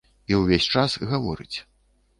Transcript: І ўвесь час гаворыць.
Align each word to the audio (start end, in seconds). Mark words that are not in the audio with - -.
І 0.31 0.39
ўвесь 0.39 0.69
час 0.77 0.97
гаворыць. 1.15 1.55